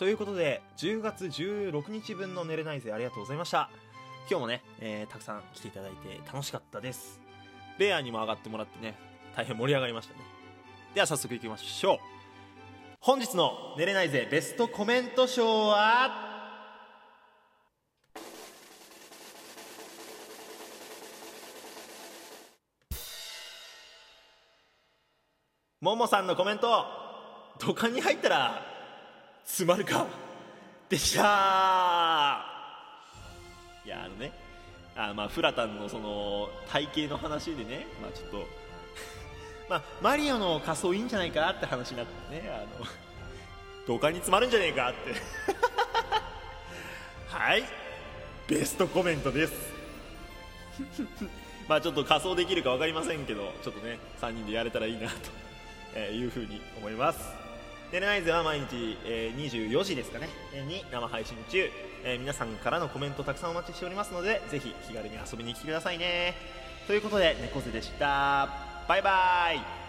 [0.00, 3.68] ということで10月16日分の寝れないぜありがとうございました。
[4.30, 7.20] 今日もね、えーたくさん来ていただいて楽しかったです。
[7.78, 8.96] ベアにも上がってもらってね
[9.36, 10.20] 大変盛り上がりましたね。
[10.94, 11.98] では早速いきましょう。
[12.98, 16.08] 本日の「寝れないぜベストコメント賞」は
[25.82, 26.86] ももさんのコメント
[27.58, 28.69] 土管に入ったら
[29.50, 30.06] 詰まるか？
[30.88, 31.20] でした
[33.84, 34.32] いやあのね
[34.96, 38.46] あまあフラタンのその体型の話でねまあちょっと
[39.68, 42.86] まあマリオの仮装いいんじゃないかって話になってねあの
[43.86, 45.14] 土管に詰まるんじゃねえかって。
[47.36, 47.64] はい。
[48.48, 49.52] ベストコメントです。
[51.68, 55.14] まあちょっと仮装できるか分かりませんけどちょっとね3人でやれたらいいなと
[55.94, 57.49] えいうふうに思います。
[57.90, 60.28] でナイズは毎日、えー24時ですかね。
[60.54, 60.84] えーに。
[60.92, 61.68] 生配信中、
[62.04, 66.34] えー皆さんからのコメントたくさんお待ちしておりますのでぜひ気軽に遊びに来てくださいね。
[66.86, 68.48] ということで猫背でした。
[68.88, 69.79] バイバイ